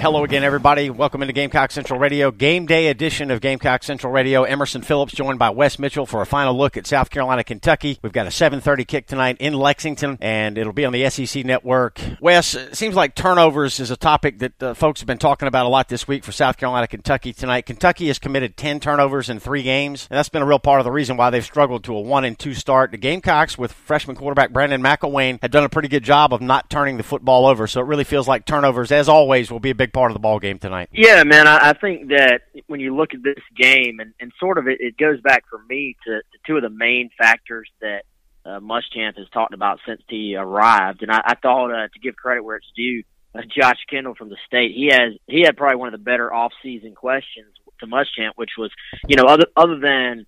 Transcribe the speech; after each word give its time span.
Hello 0.00 0.24
again, 0.24 0.44
everybody. 0.44 0.88
Welcome 0.88 1.20
into 1.20 1.34
Gamecock 1.34 1.70
Central 1.70 2.00
Radio, 2.00 2.30
game 2.30 2.64
day 2.64 2.86
edition 2.86 3.30
of 3.30 3.42
Gamecock 3.42 3.82
Central 3.82 4.10
Radio. 4.10 4.44
Emerson 4.44 4.80
Phillips 4.80 5.12
joined 5.12 5.38
by 5.38 5.50
Wes 5.50 5.78
Mitchell 5.78 6.06
for 6.06 6.22
a 6.22 6.26
final 6.26 6.56
look 6.56 6.78
at 6.78 6.86
South 6.86 7.10
Carolina, 7.10 7.44
Kentucky. 7.44 7.98
We've 8.00 8.10
got 8.10 8.26
a 8.26 8.30
7:30 8.30 8.86
kick 8.86 9.06
tonight 9.06 9.36
in 9.40 9.52
Lexington, 9.52 10.16
and 10.22 10.56
it'll 10.56 10.72
be 10.72 10.86
on 10.86 10.94
the 10.94 11.10
SEC 11.10 11.44
Network. 11.44 12.00
Wes, 12.18 12.54
it 12.54 12.78
seems 12.78 12.94
like 12.94 13.14
turnovers 13.14 13.78
is 13.78 13.90
a 13.90 13.96
topic 13.96 14.38
that 14.38 14.62
uh, 14.62 14.72
folks 14.72 15.00
have 15.00 15.06
been 15.06 15.18
talking 15.18 15.46
about 15.46 15.66
a 15.66 15.68
lot 15.68 15.90
this 15.90 16.08
week 16.08 16.24
for 16.24 16.32
South 16.32 16.56
Carolina, 16.56 16.86
Kentucky 16.86 17.34
tonight. 17.34 17.66
Kentucky 17.66 18.06
has 18.06 18.18
committed 18.18 18.56
10 18.56 18.80
turnovers 18.80 19.28
in 19.28 19.38
three 19.38 19.62
games, 19.62 20.08
and 20.10 20.16
that's 20.16 20.30
been 20.30 20.40
a 20.40 20.46
real 20.46 20.58
part 20.58 20.80
of 20.80 20.84
the 20.84 20.90
reason 20.90 21.18
why 21.18 21.28
they've 21.28 21.44
struggled 21.44 21.84
to 21.84 21.94
a 21.94 22.00
one 22.00 22.24
and 22.24 22.38
two 22.38 22.54
start. 22.54 22.90
The 22.90 22.96
Gamecocks, 22.96 23.58
with 23.58 23.72
freshman 23.72 24.16
quarterback 24.16 24.50
Brandon 24.50 24.82
McIlwain, 24.82 25.38
had 25.42 25.50
done 25.50 25.64
a 25.64 25.68
pretty 25.68 25.88
good 25.88 26.04
job 26.04 26.32
of 26.32 26.40
not 26.40 26.70
turning 26.70 26.96
the 26.96 27.02
football 27.02 27.44
over. 27.44 27.66
So 27.66 27.82
it 27.82 27.86
really 27.86 28.04
feels 28.04 28.26
like 28.26 28.46
turnovers, 28.46 28.90
as 28.90 29.06
always, 29.06 29.50
will 29.50 29.60
be 29.60 29.68
a 29.68 29.74
big 29.74 29.89
part 29.90 30.10
of 30.10 30.14
the 30.14 30.20
ball 30.20 30.38
game 30.38 30.58
tonight. 30.58 30.88
Yeah, 30.92 31.22
man, 31.24 31.46
I, 31.46 31.70
I 31.70 31.72
think 31.74 32.08
that 32.08 32.42
when 32.66 32.80
you 32.80 32.96
look 32.96 33.14
at 33.14 33.22
this 33.22 33.42
game, 33.56 34.00
and, 34.00 34.12
and 34.20 34.32
sort 34.38 34.58
of 34.58 34.68
it, 34.68 34.80
it 34.80 34.96
goes 34.96 35.20
back 35.20 35.44
for 35.50 35.60
me 35.68 35.96
to, 36.06 36.18
to 36.18 36.38
two 36.46 36.56
of 36.56 36.62
the 36.62 36.70
main 36.70 37.10
factors 37.18 37.68
that 37.80 38.04
uh, 38.44 38.60
Muschamp 38.60 39.18
has 39.18 39.28
talked 39.32 39.54
about 39.54 39.80
since 39.86 40.02
he 40.08 40.36
arrived, 40.36 41.02
and 41.02 41.10
I, 41.10 41.20
I 41.24 41.34
thought 41.34 41.70
uh, 41.70 41.88
to 41.88 41.98
give 42.02 42.16
credit 42.16 42.42
where 42.42 42.56
it's 42.56 42.72
due, 42.74 43.02
uh, 43.34 43.42
Josh 43.42 43.78
Kendall 43.88 44.14
from 44.14 44.28
the 44.28 44.36
state, 44.46 44.72
he 44.74 44.88
has 44.90 45.12
he 45.26 45.42
had 45.42 45.56
probably 45.56 45.76
one 45.76 45.88
of 45.88 45.92
the 45.92 46.04
better 46.04 46.32
off-season 46.32 46.94
questions 46.94 47.52
to 47.80 47.86
Muschamp, 47.86 48.32
which 48.36 48.50
was, 48.58 48.70
you 49.08 49.16
know, 49.16 49.24
other 49.24 49.46
other 49.56 49.78
than 49.78 50.26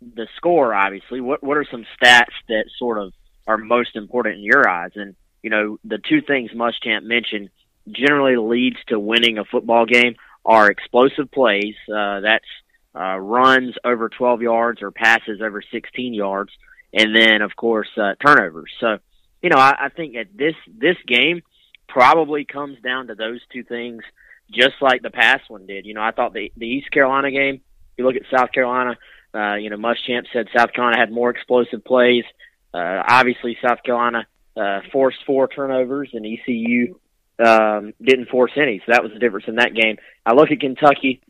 the 0.00 0.28
score, 0.36 0.74
obviously, 0.74 1.20
what 1.20 1.42
what 1.42 1.56
are 1.56 1.66
some 1.70 1.84
stats 2.00 2.34
that 2.48 2.64
sort 2.78 2.98
of 2.98 3.12
are 3.46 3.58
most 3.58 3.96
important 3.96 4.36
in 4.36 4.42
your 4.42 4.68
eyes? 4.68 4.92
And 4.94 5.14
you 5.42 5.50
know, 5.50 5.78
the 5.84 5.98
two 5.98 6.20
things 6.20 6.50
Muschamp 6.52 7.02
mentioned 7.02 7.50
generally 7.90 8.36
leads 8.36 8.76
to 8.88 8.98
winning 8.98 9.38
a 9.38 9.44
football 9.44 9.86
game 9.86 10.16
are 10.44 10.70
explosive 10.70 11.30
plays. 11.30 11.74
Uh, 11.92 12.20
that's 12.20 12.44
uh, 12.94 13.18
runs 13.18 13.74
over 13.84 14.08
12 14.08 14.42
yards 14.42 14.82
or 14.82 14.90
passes 14.90 15.40
over 15.42 15.62
16 15.62 16.14
yards, 16.14 16.50
and 16.92 17.14
then 17.14 17.42
of 17.42 17.54
course 17.54 17.88
uh, 17.96 18.14
turnovers. 18.24 18.72
So, 18.80 18.98
you 19.42 19.50
know, 19.50 19.58
I, 19.58 19.86
I 19.86 19.88
think 19.90 20.14
that 20.14 20.28
this 20.34 20.54
this 20.66 20.96
game 21.06 21.42
probably 21.88 22.44
comes 22.44 22.78
down 22.80 23.08
to 23.08 23.14
those 23.14 23.40
two 23.52 23.62
things, 23.62 24.02
just 24.50 24.76
like 24.80 25.02
the 25.02 25.10
past 25.10 25.48
one 25.48 25.66
did. 25.66 25.86
You 25.86 25.94
know, 25.94 26.02
I 26.02 26.12
thought 26.12 26.32
the 26.32 26.50
the 26.56 26.66
East 26.66 26.90
Carolina 26.90 27.30
game. 27.30 27.60
You 27.96 28.06
look 28.06 28.16
at 28.16 28.22
South 28.34 28.52
Carolina. 28.52 28.96
Uh, 29.34 29.56
you 29.56 29.68
know, 29.68 29.76
Muschamp 29.76 30.24
said 30.32 30.48
South 30.56 30.72
Carolina 30.72 30.98
had 30.98 31.12
more 31.12 31.30
explosive 31.30 31.84
plays. 31.84 32.24
Uh, 32.72 33.02
obviously, 33.06 33.56
South 33.62 33.82
Carolina 33.82 34.26
uh, 34.56 34.80
forced 34.90 35.18
four 35.26 35.48
turnovers, 35.48 36.10
and 36.14 36.24
ECU 36.24 36.98
um, 37.44 37.92
didn't 38.02 38.28
force 38.28 38.52
any. 38.56 38.78
So 38.84 38.92
that 38.92 39.02
was 39.02 39.12
the 39.12 39.18
difference 39.18 39.46
in 39.48 39.56
that 39.56 39.74
game. 39.74 39.96
I 40.24 40.34
look 40.34 40.50
at 40.50 40.60
Kentucky. 40.60 41.22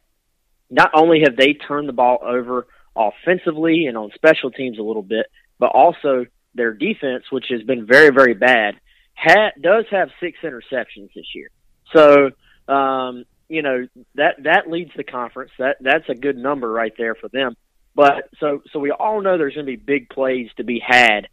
Not 0.71 0.91
only 0.95 1.21
have 1.25 1.37
they 1.37 1.55
turned 1.55 1.89
the 1.89 1.95
ball 1.95 2.19
over 2.23 2.67
offensively 2.97 3.87
and 3.87 3.97
on 3.97 4.11
special 4.15 4.51
teams 4.51 4.79
a 4.79 4.83
little 4.83 5.03
bit, 5.03 5.27
but 5.59 5.71
also 5.73 6.27
their 6.55 6.73
defense, 6.73 7.25
which 7.31 7.47
has 7.51 7.63
been 7.63 7.87
very, 7.87 8.11
very 8.11 8.35
bad, 8.35 8.75
ha- 9.15 9.53
does 9.61 9.85
have 9.91 10.11
six 10.21 10.39
interceptions 10.43 11.13
this 11.15 11.35
year. 11.35 11.51
So, 11.95 12.31
um, 12.73 13.25
you 13.49 13.63
know 13.63 13.89
that 14.15 14.43
that 14.45 14.71
leads 14.71 14.91
the 14.97 15.05
conference. 15.05 15.51
That 15.59 15.79
that's 15.81 16.09
a 16.09 16.15
good 16.15 16.37
number 16.37 16.71
right 16.71 16.93
there 16.97 17.15
for 17.15 17.29
them. 17.29 17.57
But 17.95 18.29
so 18.39 18.63
so 18.73 18.79
we 18.79 18.91
all 18.91 19.21
know 19.21 19.39
there's 19.39 19.55
going 19.55 19.67
to 19.67 19.73
be 19.73 19.77
big 19.77 20.11
plays 20.11 20.51
to 20.59 20.65
be 20.65 20.83
had 20.87 21.29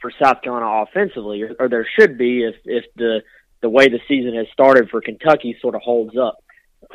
for 0.00 0.12
South 0.22 0.42
Carolina 0.42 0.82
offensively, 0.82 1.42
or, 1.42 1.54
or 1.58 1.68
there 1.68 1.88
should 1.98 2.18
be 2.18 2.42
if 2.42 2.56
if 2.64 2.84
the 2.96 3.22
the 3.64 3.70
way 3.70 3.88
the 3.88 4.00
season 4.06 4.34
has 4.34 4.46
started 4.52 4.90
for 4.90 5.00
Kentucky 5.00 5.56
sort 5.62 5.74
of 5.74 5.80
holds 5.80 6.18
up. 6.18 6.36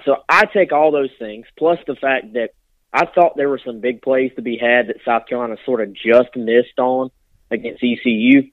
So 0.05 0.17
I 0.29 0.45
take 0.45 0.71
all 0.71 0.91
those 0.91 1.09
things, 1.17 1.47
plus 1.57 1.79
the 1.87 1.95
fact 1.95 2.33
that 2.33 2.51
I 2.93 3.07
thought 3.07 3.35
there 3.35 3.49
were 3.49 3.59
some 3.65 3.79
big 3.79 4.03
plays 4.03 4.31
to 4.35 4.43
be 4.43 4.55
had 4.55 4.85
that 4.85 4.97
South 5.03 5.25
Carolina 5.27 5.55
sort 5.65 5.81
of 5.81 5.95
just 5.95 6.35
missed 6.35 6.77
on 6.77 7.09
against 7.49 7.83
ECU. 7.83 8.51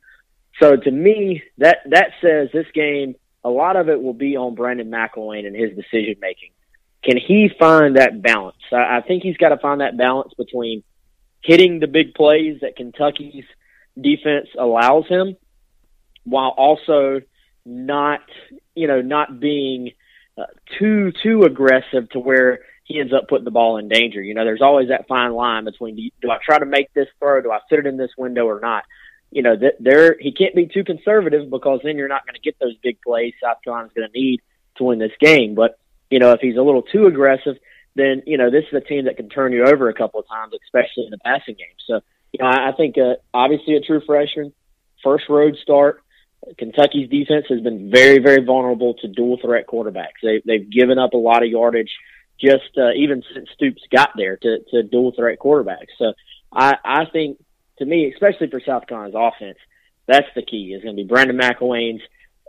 So 0.63 0.77
to 0.77 0.91
me, 0.91 1.43
that 1.59 1.81
that 1.91 2.13
says 2.23 2.49
this 2.55 2.65
game, 2.73 3.17
a 3.45 3.51
lot 3.51 3.77
of 3.77 3.91
it 3.91 4.03
will 4.03 4.15
be 4.15 4.39
on 4.39 4.55
Brandon 4.55 4.91
McIlwain 4.91 5.47
and 5.47 5.55
his 5.55 5.77
decision 5.77 6.15
making. 6.19 6.53
Can 7.05 7.19
he 7.19 7.51
find 7.59 7.97
that 7.97 8.23
balance? 8.23 8.57
I, 8.73 8.97
I 8.97 9.01
think 9.07 9.25
he's 9.25 9.37
got 9.37 9.51
to 9.51 9.59
find 9.59 9.83
that 9.83 9.99
balance 9.99 10.33
between 10.39 10.85
hitting 11.43 11.81
the 11.81 11.87
big 11.87 12.15
plays 12.15 12.61
that 12.63 12.77
Kentucky's 12.77 13.45
defense 14.01 14.49
allows 14.59 15.07
him, 15.07 15.37
while 16.25 16.55
also 16.57 17.21
not 17.67 18.21
you 18.75 18.87
know 18.87 19.03
not 19.03 19.41
being 19.41 19.93
uh, 20.39 20.45
too 20.79 21.13
too 21.23 21.43
aggressive 21.43 22.09
to 22.11 22.19
where 22.19 22.61
he 22.85 23.01
ends 23.01 23.13
up 23.13 23.29
putting 23.29 23.45
the 23.45 23.51
ball 23.51 23.79
in 23.79 23.89
danger. 23.89 24.23
You 24.23 24.35
know, 24.35 24.45
there's 24.45 24.63
always 24.63 24.89
that 24.89 25.09
fine 25.09 25.33
line 25.33 25.65
between 25.65 25.97
do, 25.97 26.09
do 26.23 26.31
I 26.31 26.39
try 26.43 26.59
to 26.59 26.67
make 26.67 26.93
this 26.95 27.09
throw, 27.19 27.43
do 27.43 27.51
I 27.51 27.59
fit 27.69 27.81
it 27.81 27.87
in 27.87 27.97
this 27.97 28.13
window 28.17 28.47
or 28.47 28.61
not. 28.61 28.85
You 29.33 29.43
know, 29.43 29.57
that 29.57 29.75
there 29.81 30.17
he 30.19 30.33
can't 30.33 30.55
be 30.55 30.67
too 30.67 30.85
conservative 30.85 31.51
because 31.51 31.81
then 31.83 31.97
you're 31.97 32.09
not 32.09 32.25
going 32.25 32.37
to 32.37 32.41
get 32.41 32.57
those 32.61 32.77
big 32.83 32.99
plays 33.03 33.35
South 33.43 33.59
Carolina's 33.65 33.93
going 33.95 34.09
to 34.09 34.19
need 34.19 34.41
to 34.77 34.85
win 34.85 35.01
this 35.01 35.13
game. 35.21 35.57
But 35.57 35.79
you 36.11 36.21
know, 36.21 36.31
if 36.31 36.41
he's 36.41 36.57
a 36.57 36.63
little 36.63 36.83
too 36.83 37.07
aggressive, 37.07 37.57
then 37.97 38.23
you 38.25 38.39
know 38.39 38.51
this 38.51 38.65
is 38.71 38.75
a 38.75 38.81
team 38.81 39.07
that 39.07 39.17
can 39.17 39.29
turn 39.29 39.53
you 39.53 39.65
over 39.65 39.89
a 39.89 39.95
couple 39.95 40.21
of 40.21 40.29
times, 40.29 40.55
especially 40.65 41.07
in 41.07 41.11
the 41.11 41.19
passing 41.19 41.57
game. 41.57 41.75
So 41.89 42.01
you 42.33 42.39
know, 42.41 42.47
I, 42.47 42.69
I 42.69 42.73
think 42.73 42.97
uh, 42.99 43.15
obviously 43.35 43.75
a 43.75 43.81
true 43.81 44.01
freshman, 44.07 44.53
first 45.03 45.29
road 45.29 45.57
start. 45.61 46.03
Kentucky's 46.59 47.11
defense 47.11 47.47
has 47.49 47.61
been 47.61 47.91
very, 47.91 48.19
very 48.19 48.45
vulnerable 48.45 48.95
to 48.95 49.09
dual 49.09 49.39
threat 49.43 49.67
quarterbacks. 49.67 50.23
They, 50.23 50.43
they've 50.45 50.71
given 50.71 50.99
up 50.99 51.13
a 51.13 51.19
lot 51.19 51.43
of 51.43 51.49
yardage 51.49 51.91
just 52.41 52.77
uh, 52.77 52.93
even 52.93 53.23
since 53.35 53.49
Stoops 53.55 53.83
got 53.91 54.11
there 54.17 54.37
to, 54.37 54.59
to 54.71 54.83
dual 54.83 55.13
threat 55.13 55.39
quarterbacks. 55.39 55.95
So 55.99 56.13
I, 56.53 56.77
I 56.85 57.05
think 57.07 57.39
to 57.79 57.85
me, 57.85 58.13
especially 58.13 58.49
for 58.49 58.61
South 58.61 58.87
Carolina's 58.87 59.15
offense, 59.17 59.59
that's 60.07 60.29
the 60.35 60.43
key 60.43 60.75
is 60.77 60.83
going 60.83 60.97
to 60.97 61.03
be 61.03 61.09
Brandon 61.09 61.37
McIlwain's 61.37 62.03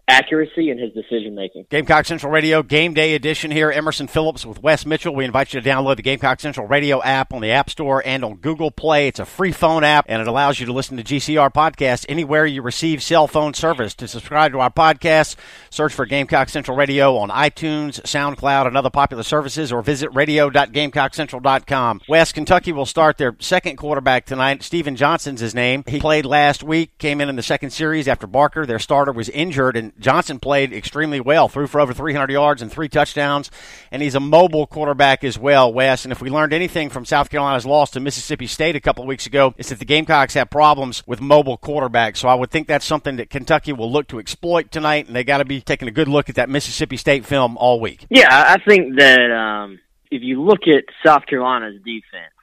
accuracy 0.07 0.69
in 0.69 0.77
his 0.77 0.93
decision 0.93 1.35
making. 1.35 1.65
Gamecock 1.69 2.05
Central 2.05 2.31
Radio 2.31 2.63
Game 2.63 2.93
Day 2.93 3.13
Edition 3.13 3.51
here. 3.51 3.69
Emerson 3.71 4.07
Phillips 4.07 4.45
with 4.45 4.61
Wes 4.63 4.85
Mitchell. 4.85 5.13
We 5.13 5.25
invite 5.25 5.53
you 5.53 5.59
to 5.59 5.69
download 5.69 5.97
the 5.97 6.01
Gamecock 6.01 6.39
Central 6.39 6.65
Radio 6.65 7.01
app 7.03 7.33
on 7.33 7.41
the 7.41 7.51
App 7.51 7.69
Store 7.69 8.01
and 8.05 8.23
on 8.23 8.37
Google 8.37 8.71
Play. 8.71 9.09
It's 9.09 9.19
a 9.19 9.25
free 9.25 9.51
phone 9.51 9.83
app 9.83 10.05
and 10.07 10.21
it 10.21 10.27
allows 10.27 10.59
you 10.59 10.65
to 10.65 10.73
listen 10.73 10.95
to 10.97 11.03
GCR 11.03 11.51
podcasts 11.53 12.05
anywhere 12.07 12.45
you 12.45 12.61
receive 12.61 13.03
cell 13.03 13.27
phone 13.27 13.53
service. 13.53 13.93
To 13.95 14.07
subscribe 14.07 14.53
to 14.53 14.59
our 14.59 14.71
podcast, 14.71 15.35
search 15.69 15.93
for 15.93 16.05
Gamecock 16.05 16.49
Central 16.49 16.77
Radio 16.77 17.17
on 17.17 17.29
iTunes, 17.29 18.01
SoundCloud, 18.01 18.67
and 18.67 18.77
other 18.77 18.89
popular 18.89 19.23
services, 19.23 19.71
or 19.71 19.81
visit 19.81 20.09
radio.gamecockcentral.com. 20.13 22.01
Wes 22.07 22.31
Kentucky 22.31 22.71
will 22.71 22.85
start 22.85 23.17
their 23.17 23.35
second 23.39 23.75
quarterback 23.75 24.25
tonight. 24.25 24.63
Stephen 24.63 24.95
Johnson's 24.95 25.41
his 25.41 25.53
name. 25.53 25.83
He 25.87 25.99
played 25.99 26.25
last 26.25 26.63
week, 26.63 26.97
came 26.97 27.19
in 27.19 27.27
in 27.27 27.35
the 27.35 27.43
second 27.43 27.71
series 27.71 28.07
after 28.07 28.25
Barker, 28.25 28.65
their 28.65 28.79
starter, 28.79 29.11
was 29.11 29.29
injured, 29.29 29.75
and 29.75 29.93
Johnson 29.99 30.39
played 30.39 30.73
extremely 30.73 31.19
well, 31.19 31.47
threw 31.47 31.67
for 31.67 31.79
over 31.79 31.93
300 31.93 32.31
yards 32.31 32.61
and 32.61 32.71
three 32.71 32.89
touchdowns, 32.89 33.51
and 33.91 34.01
he's 34.01 34.15
a 34.15 34.19
mobile 34.19 34.67
quarterback 34.67 35.23
as 35.23 35.37
well, 35.37 35.71
Wes. 35.71 36.05
And 36.05 36.11
if 36.11 36.21
we 36.21 36.29
learned 36.29 36.53
anything 36.53 36.89
from 36.89 37.05
South 37.05 37.29
Carolina's 37.29 37.65
loss 37.65 37.91
to 37.91 37.99
Mississippi 37.99 38.47
State 38.47 38.75
a 38.75 38.79
couple 38.79 39.05
weeks 39.05 39.25
ago, 39.25 39.53
it's 39.57 39.69
that 39.69 39.79
the 39.79 39.85
Gamecocks 39.85 40.33
have 40.33 40.49
problems 40.49 41.03
with 41.07 41.21
mobile 41.21 41.57
quarterbacks. 41.57 42.17
So 42.17 42.27
I 42.27 42.35
would 42.35 42.51
think 42.51 42.67
that's 42.67 42.85
something 42.85 43.17
that 43.17 43.29
Kentucky 43.29 43.73
will 43.73 43.91
look 43.91 44.07
to 44.09 44.19
exploit 44.19 44.71
tonight, 44.71 45.07
and 45.07 45.15
they 45.15 45.23
got 45.23 45.39
to 45.39 45.45
be 45.45 45.61
taking 45.61 45.87
a 45.87 45.91
good 45.91 46.07
look 46.07 46.29
at 46.29 46.35
that 46.35 46.49
Mississippi 46.49 46.97
State 46.97 47.25
film 47.25 47.57
all 47.57 47.79
week. 47.79 48.05
Yeah, 48.09 48.27
I 48.29 48.57
think 48.59 48.97
that 48.99 49.31
um, 49.31 49.79
if 50.11 50.21
you 50.21 50.43
look 50.43 50.67
at 50.67 50.85
South 51.05 51.25
Carolina's 51.25 51.81
defense, 51.83 52.33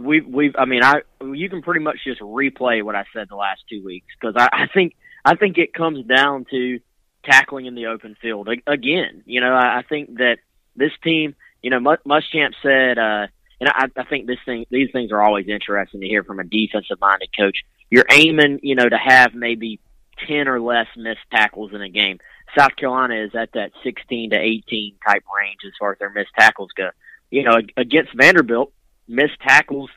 we've 0.00 0.26
we've 0.26 0.54
I 0.58 0.64
mean 0.64 0.82
I 0.82 1.02
you 1.22 1.48
can 1.48 1.62
pretty 1.62 1.80
much 1.80 1.98
just 2.04 2.20
replay 2.20 2.82
what 2.82 2.94
I 2.94 3.04
said 3.12 3.28
the 3.28 3.36
last 3.36 3.62
two 3.68 3.84
weeks 3.84 4.06
because 4.18 4.34
I, 4.36 4.48
I 4.52 4.66
think 4.72 4.94
I 5.24 5.36
think 5.36 5.58
it 5.58 5.72
comes 5.72 6.04
down 6.06 6.46
to 6.50 6.80
tackling 7.24 7.66
in 7.66 7.74
the 7.74 7.86
open 7.86 8.16
field 8.20 8.48
again. 8.66 9.22
You 9.26 9.40
know, 9.40 9.52
I, 9.54 9.78
I 9.78 9.82
think 9.88 10.18
that 10.18 10.38
this 10.74 10.92
team, 11.02 11.34
you 11.62 11.70
know, 11.70 11.78
Muschamp 11.78 12.52
said, 12.62 12.98
uh, 12.98 13.26
and 13.60 13.68
I, 13.68 13.86
I 13.96 14.04
think 14.04 14.26
this 14.26 14.38
thing, 14.44 14.66
these 14.70 14.90
things 14.92 15.12
are 15.12 15.22
always 15.22 15.46
interesting 15.48 16.00
to 16.00 16.06
hear 16.06 16.24
from 16.24 16.40
a 16.40 16.44
defensive 16.44 17.00
minded 17.00 17.30
coach. 17.38 17.58
You're 17.90 18.06
aiming, 18.10 18.60
you 18.62 18.74
know, 18.74 18.88
to 18.88 18.96
have 18.96 19.34
maybe 19.34 19.78
10 20.26 20.48
or 20.48 20.60
less 20.60 20.86
missed 20.96 21.20
tackles 21.30 21.72
in 21.72 21.82
a 21.82 21.88
game. 21.88 22.18
South 22.58 22.74
Carolina 22.76 23.24
is 23.24 23.34
at 23.34 23.52
that 23.52 23.70
16 23.84 24.30
to 24.30 24.36
18 24.36 24.94
type 25.06 25.24
range 25.36 25.60
as 25.66 25.72
far 25.78 25.92
as 25.92 25.98
their 25.98 26.10
missed 26.10 26.32
tackles 26.38 26.70
go. 26.76 26.90
You 27.30 27.44
know, 27.44 27.58
against 27.76 28.14
Vanderbilt, 28.14 28.72
missed 29.08 29.40
tackles, 29.40 29.90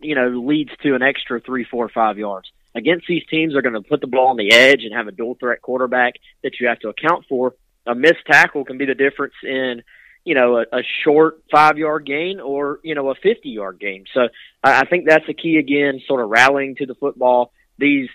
you 0.00 0.14
know, 0.14 0.28
leads 0.28 0.70
to 0.82 0.94
an 0.94 1.02
extra 1.02 1.40
three, 1.40 1.64
four, 1.64 1.88
five 1.88 2.16
yards 2.16 2.50
against 2.74 3.06
these 3.08 3.24
teams 3.28 3.54
are 3.54 3.62
going 3.62 3.74
to 3.74 3.82
put 3.82 4.00
the 4.00 4.06
ball 4.06 4.28
on 4.28 4.36
the 4.36 4.52
edge 4.52 4.82
and 4.84 4.94
have 4.94 5.08
a 5.08 5.12
dual 5.12 5.36
threat 5.38 5.60
quarterback 5.62 6.14
that 6.42 6.60
you 6.60 6.68
have 6.68 6.78
to 6.80 6.88
account 6.88 7.24
for. 7.28 7.54
A 7.86 7.94
missed 7.94 8.24
tackle 8.26 8.64
can 8.64 8.78
be 8.78 8.86
the 8.86 8.94
difference 8.94 9.34
in, 9.42 9.82
you 10.24 10.34
know, 10.34 10.58
a, 10.58 10.78
a 10.78 10.82
short 11.04 11.42
five 11.50 11.78
yard 11.78 12.06
gain 12.06 12.40
or, 12.40 12.80
you 12.84 12.94
know, 12.94 13.10
a 13.10 13.14
50 13.14 13.48
yard 13.48 13.80
gain. 13.80 14.04
So 14.14 14.28
I, 14.62 14.82
I 14.82 14.84
think 14.84 15.06
that's 15.08 15.26
the 15.26 15.34
key 15.34 15.56
again, 15.56 16.00
sort 16.06 16.22
of 16.22 16.30
rallying 16.30 16.76
to 16.76 16.86
the 16.86 16.94
football. 16.94 17.52
These, 17.78 18.08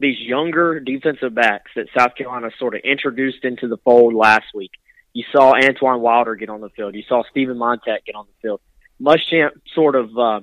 these 0.00 0.18
younger 0.18 0.80
defensive 0.80 1.34
backs 1.34 1.70
that 1.76 1.86
South 1.96 2.16
Carolina 2.16 2.50
sort 2.58 2.74
of 2.74 2.80
introduced 2.84 3.44
into 3.44 3.68
the 3.68 3.76
fold 3.78 4.14
last 4.14 4.46
week. 4.54 4.72
You 5.14 5.24
saw 5.30 5.54
Antoine 5.54 6.00
Wilder 6.00 6.34
get 6.34 6.48
on 6.48 6.60
the 6.60 6.70
field. 6.70 6.94
You 6.94 7.02
saw 7.08 7.22
Steven 7.30 7.56
Montac 7.56 8.04
get 8.06 8.14
on 8.14 8.26
the 8.26 8.32
field. 8.40 8.60
Muschamp 9.00 9.50
sort 9.74 9.94
of 9.94 10.16
uh, 10.18 10.40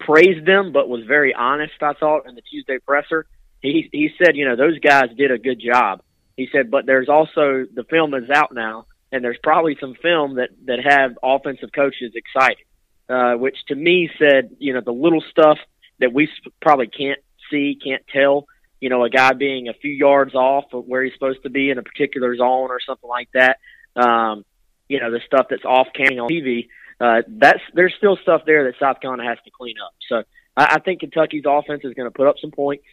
praised 0.00 0.46
them, 0.46 0.72
but 0.72 0.88
was 0.88 1.04
very 1.06 1.34
honest. 1.34 1.74
I 1.80 1.92
thought 1.94 2.28
in 2.28 2.34
the 2.34 2.42
Tuesday 2.42 2.78
presser, 2.78 3.26
he 3.60 3.88
he 3.92 4.10
said, 4.18 4.36
you 4.36 4.46
know, 4.48 4.56
those 4.56 4.78
guys 4.78 5.10
did 5.16 5.30
a 5.30 5.38
good 5.38 5.60
job. 5.60 6.02
He 6.36 6.48
said, 6.52 6.70
but 6.70 6.86
there's 6.86 7.08
also 7.08 7.66
the 7.72 7.84
film 7.88 8.14
is 8.14 8.28
out 8.30 8.54
now, 8.54 8.86
and 9.10 9.22
there's 9.24 9.38
probably 9.42 9.76
some 9.80 9.94
film 9.94 10.36
that 10.36 10.50
that 10.66 10.80
have 10.84 11.18
offensive 11.22 11.70
coaches 11.74 12.12
excited, 12.14 12.64
uh, 13.08 13.34
which 13.34 13.56
to 13.68 13.74
me 13.74 14.10
said, 14.18 14.56
you 14.58 14.74
know, 14.74 14.80
the 14.84 14.92
little 14.92 15.22
stuff 15.30 15.58
that 16.00 16.12
we 16.12 16.28
probably 16.60 16.88
can't 16.88 17.20
see, 17.50 17.78
can't 17.82 18.02
tell. 18.12 18.46
You 18.80 18.88
know, 18.88 19.04
a 19.04 19.10
guy 19.10 19.32
being 19.32 19.68
a 19.68 19.74
few 19.74 19.92
yards 19.92 20.34
off 20.34 20.64
of 20.72 20.86
where 20.86 21.04
he's 21.04 21.12
supposed 21.12 21.44
to 21.44 21.50
be 21.50 21.70
in 21.70 21.78
a 21.78 21.82
particular 21.82 22.36
zone 22.36 22.70
or 22.70 22.80
something 22.84 23.08
like 23.08 23.28
that. 23.32 23.58
Um, 23.94 24.44
you 24.88 24.98
know, 24.98 25.12
the 25.12 25.20
stuff 25.24 25.46
that's 25.48 25.64
off 25.64 25.86
camera 25.94 26.24
on 26.24 26.28
TV 26.28 26.66
uh, 27.02 27.22
that's 27.26 27.58
there's 27.74 27.92
still 27.98 28.16
stuff 28.22 28.42
there 28.46 28.64
that 28.64 28.74
South 28.78 29.00
Carolina 29.00 29.28
has 29.28 29.38
to 29.44 29.50
clean 29.50 29.74
up. 29.84 29.92
So 30.08 30.22
I, 30.56 30.76
I 30.76 30.78
think 30.78 31.00
Kentucky's 31.00 31.42
offense 31.46 31.82
is 31.84 31.94
going 31.94 32.06
to 32.06 32.16
put 32.16 32.28
up 32.28 32.36
some 32.40 32.52
points. 32.52 32.84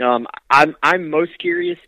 Um, 0.00 0.28
I'm 0.48 0.76
I'm 0.82 1.10
most 1.10 1.32
curious. 1.40 1.78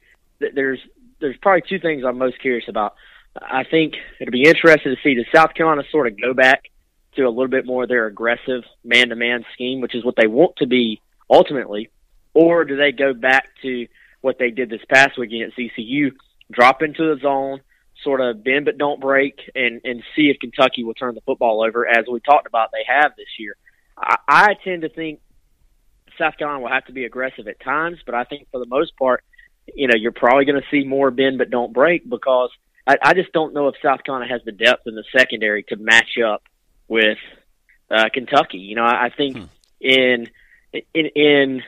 That 0.40 0.56
there's 0.56 0.80
there's 1.20 1.36
probably 1.40 1.62
two 1.68 1.78
things 1.78 2.02
I'm 2.04 2.18
most 2.18 2.40
curious 2.40 2.64
about. 2.68 2.94
I 3.40 3.62
think 3.62 3.94
it'll 4.20 4.32
be 4.32 4.48
interesting 4.48 4.94
to 4.94 5.00
see 5.02 5.14
does 5.14 5.26
South 5.32 5.54
Carolina 5.54 5.84
sort 5.92 6.08
of 6.08 6.20
go 6.20 6.34
back 6.34 6.64
to 7.14 7.22
a 7.22 7.30
little 7.30 7.48
bit 7.48 7.64
more 7.64 7.84
of 7.84 7.88
their 7.88 8.06
aggressive 8.06 8.64
man-to-man 8.84 9.44
scheme, 9.54 9.80
which 9.80 9.94
is 9.94 10.04
what 10.04 10.16
they 10.16 10.26
want 10.26 10.56
to 10.56 10.66
be 10.66 11.00
ultimately, 11.30 11.90
or 12.34 12.64
do 12.64 12.76
they 12.76 12.90
go 12.90 13.14
back 13.14 13.48
to 13.62 13.86
what 14.20 14.38
they 14.38 14.50
did 14.50 14.70
this 14.70 14.80
past 14.88 15.16
weekend 15.18 15.52
at 15.52 15.58
ECU, 15.58 16.10
drop 16.50 16.82
into 16.82 17.14
the 17.14 17.20
zone, 17.20 17.60
sort 18.08 18.22
of 18.22 18.42
bend 18.42 18.64
but 18.64 18.78
don't 18.78 19.00
break 19.00 19.38
and 19.54 19.82
and 19.84 20.02
see 20.16 20.30
if 20.30 20.38
Kentucky 20.40 20.82
will 20.82 20.94
turn 20.94 21.14
the 21.14 21.20
football 21.20 21.62
over 21.62 21.86
as 21.86 22.06
we 22.10 22.20
talked 22.20 22.46
about 22.46 22.70
they 22.72 22.84
have 22.86 23.12
this 23.16 23.28
year. 23.38 23.54
I, 23.98 24.16
I 24.26 24.54
tend 24.64 24.82
to 24.82 24.88
think 24.88 25.20
South 26.18 26.38
Carolina 26.38 26.62
will 26.62 26.70
have 26.70 26.86
to 26.86 26.92
be 26.92 27.04
aggressive 27.04 27.46
at 27.48 27.60
times, 27.60 27.98
but 28.06 28.14
I 28.14 28.24
think 28.24 28.48
for 28.50 28.60
the 28.60 28.66
most 28.66 28.96
part, 28.96 29.22
you 29.74 29.88
know, 29.88 29.94
you're 29.94 30.12
probably 30.12 30.46
going 30.46 30.60
to 30.60 30.66
see 30.70 30.86
more 30.86 31.10
bend 31.10 31.36
but 31.36 31.50
don't 31.50 31.74
break 31.74 32.08
because 32.08 32.50
I, 32.86 32.96
I 33.02 33.12
just 33.12 33.32
don't 33.32 33.52
know 33.52 33.68
if 33.68 33.74
South 33.82 34.02
Carolina 34.04 34.32
has 34.32 34.40
the 34.46 34.52
depth 34.52 34.86
in 34.86 34.94
the 34.94 35.04
secondary 35.14 35.64
to 35.64 35.76
match 35.76 36.18
up 36.24 36.42
with 36.88 37.18
uh, 37.90 38.08
Kentucky. 38.12 38.58
You 38.58 38.76
know, 38.76 38.84
I, 38.84 39.06
I 39.06 39.10
think 39.14 39.36
hmm. 39.36 39.44
in 39.80 40.30
in 40.94 41.06
in 41.14 41.62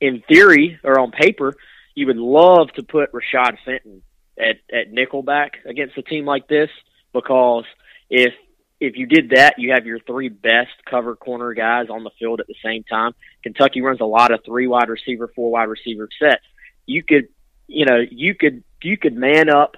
in 0.00 0.22
theory 0.26 0.80
or 0.82 0.98
on 0.98 1.10
paper, 1.10 1.54
you 1.94 2.06
would 2.06 2.16
love 2.16 2.72
to 2.76 2.82
put 2.82 3.12
Rashad 3.12 3.58
Fenton 3.66 4.02
at 4.38 4.56
at 4.72 4.92
nickelback 4.92 5.50
against 5.66 5.96
a 5.98 6.02
team 6.02 6.24
like 6.24 6.48
this 6.48 6.70
because 7.12 7.64
if 8.10 8.32
if 8.80 8.96
you 8.96 9.06
did 9.06 9.30
that, 9.30 9.54
you 9.58 9.72
have 9.72 9.86
your 9.86 10.00
three 10.00 10.28
best 10.28 10.72
cover 10.90 11.14
corner 11.14 11.54
guys 11.54 11.86
on 11.88 12.02
the 12.02 12.10
field 12.18 12.40
at 12.40 12.48
the 12.48 12.56
same 12.64 12.82
time. 12.82 13.12
Kentucky 13.44 13.80
runs 13.80 14.00
a 14.00 14.04
lot 14.04 14.32
of 14.32 14.40
three 14.44 14.66
wide 14.66 14.88
receiver, 14.88 15.30
four 15.36 15.52
wide 15.52 15.68
receiver 15.68 16.08
sets. 16.20 16.42
You 16.84 17.04
could, 17.04 17.28
you 17.68 17.86
know, 17.86 18.00
you 18.10 18.34
could 18.34 18.64
you 18.82 18.98
could 18.98 19.14
man 19.14 19.48
up, 19.50 19.76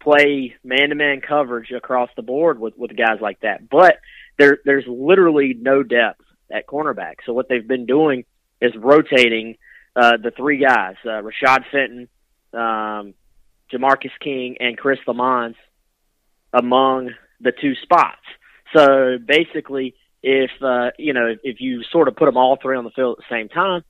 play 0.00 0.54
man 0.62 0.90
to 0.90 0.94
man 0.94 1.20
coverage 1.26 1.72
across 1.72 2.08
the 2.14 2.22
board 2.22 2.60
with 2.60 2.74
with 2.76 2.96
guys 2.96 3.20
like 3.20 3.40
that. 3.40 3.68
But 3.68 3.96
there 4.38 4.58
there's 4.64 4.86
literally 4.86 5.54
no 5.58 5.82
depth 5.82 6.22
at 6.50 6.68
cornerback. 6.68 7.16
So 7.24 7.32
what 7.32 7.48
they've 7.48 7.66
been 7.66 7.86
doing 7.86 8.24
is 8.60 8.72
rotating 8.76 9.56
uh, 9.96 10.18
the 10.22 10.30
three 10.30 10.58
guys, 10.58 10.94
uh, 11.04 11.22
Rashad 11.22 11.64
Fenton, 11.72 12.08
um, 12.52 13.14
Jamarcus 13.72 14.10
King 14.20 14.56
and 14.60 14.76
Chris 14.76 14.98
Lammons 15.06 15.54
among 16.52 17.10
the 17.40 17.52
two 17.52 17.74
spots. 17.82 18.22
So 18.74 19.18
basically, 19.24 19.94
if 20.22 20.50
uh, 20.62 20.90
you 20.98 21.12
know 21.12 21.34
if 21.42 21.60
you 21.60 21.82
sort 21.90 22.08
of 22.08 22.16
put 22.16 22.26
them 22.26 22.36
all 22.36 22.58
three 22.60 22.76
on 22.76 22.84
the 22.84 22.90
field 22.90 23.18
at 23.18 23.24
the 23.28 23.34
same 23.34 23.48
time, 23.48 23.82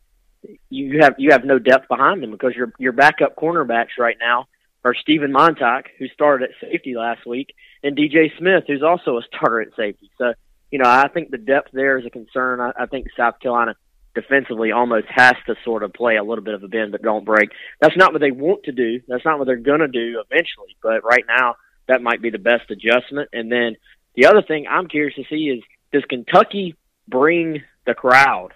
you 0.68 1.00
have 1.00 1.14
you 1.18 1.30
have 1.33 1.45
no 1.45 1.59
depth 1.59 1.88
behind 1.88 2.23
them 2.23 2.30
because 2.30 2.54
your 2.54 2.73
your 2.78 2.92
backup 2.92 3.37
cornerbacks 3.37 3.99
right 3.99 4.16
now 4.21 4.47
are 4.85 4.95
Steven 4.95 5.33
Montac, 5.33 5.85
who 5.99 6.06
started 6.09 6.50
at 6.50 6.68
safety 6.68 6.95
last 6.95 7.26
week, 7.26 7.54
and 7.83 7.97
DJ 7.97 8.37
Smith, 8.38 8.64
who's 8.66 8.83
also 8.83 9.18
a 9.18 9.23
starter 9.23 9.61
at 9.61 9.75
safety. 9.76 10.11
So 10.18 10.35
you 10.71 10.78
know 10.78 10.88
I 10.88 11.09
think 11.09 11.30
the 11.30 11.38
depth 11.38 11.71
there 11.73 11.99
is 11.99 12.06
a 12.06 12.11
concern. 12.11 12.61
I, 12.61 12.73
I 12.78 12.87
think 12.87 13.06
South 13.16 13.40
Carolina 13.40 13.76
defensively 14.16 14.73
almost 14.73 15.06
has 15.14 15.35
to 15.46 15.54
sort 15.64 15.85
of 15.85 15.92
play 15.92 16.16
a 16.16 16.25
little 16.25 16.42
bit 16.42 16.54
of 16.54 16.64
a 16.64 16.68
bend 16.68 16.90
but 16.90 17.02
don't 17.02 17.25
break. 17.25 17.50
That's 17.80 17.96
not 17.96 18.12
what 18.12 18.20
they 18.20 18.32
want 18.32 18.64
to 18.64 18.73
do. 18.73 19.00
That's 19.06 19.25
not 19.25 19.38
what 19.38 19.46
they're 19.46 19.56
going 19.56 19.80
to 19.80 19.88
do 19.88 20.20
eventually. 20.28 20.76
But 20.82 21.04
right 21.04 21.25
now, 21.28 21.54
that 21.87 22.02
might 22.02 22.20
be 22.20 22.30
the 22.30 22.38
best 22.38 22.68
adjustment. 22.70 23.28
And 23.32 23.52
then 23.52 23.76
the 24.16 24.26
other 24.26 24.42
thing 24.42 24.66
I'm 24.68 24.88
curious 24.88 25.14
to 25.14 25.25
see 25.30 25.50
is 25.50 25.62
does 25.92 26.04
Kentucky 26.08 26.75
bring 27.06 27.62
the 27.87 27.94
crowd 27.94 28.49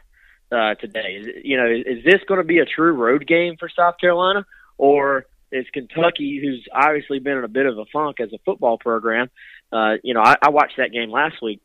uh, 0.51 0.75
today? 0.75 1.21
Is, 1.21 1.27
you 1.45 1.57
know, 1.57 1.67
is, 1.67 1.99
is 1.99 2.05
this 2.05 2.21
going 2.27 2.41
to 2.41 2.47
be 2.47 2.59
a 2.59 2.65
true 2.65 2.93
road 2.93 3.27
game 3.27 3.57
for 3.59 3.69
South 3.69 3.95
Carolina, 4.01 4.45
or 4.79 5.27
is 5.53 5.67
Kentucky, 5.73 6.41
who's 6.43 6.67
obviously 6.73 7.19
been 7.19 7.39
in 7.39 7.45
a 7.45 7.49
bit 7.49 7.67
of 7.67 7.79
a 7.79 7.85
funk 7.93 8.21
as 8.21 8.33
a 8.33 8.39
football 8.45 8.79
program. 8.79 9.31
Uh, 9.73 9.95
you 10.03 10.15
know, 10.15 10.23
I, 10.23 10.37
I 10.43 10.51
watched 10.51 10.79
that 10.79 10.93
game 10.93 11.11
last 11.11 11.37
week. 11.43 11.61